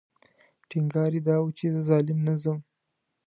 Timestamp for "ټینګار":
0.69-1.11